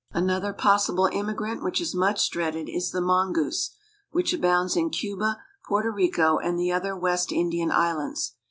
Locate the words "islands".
7.69-8.33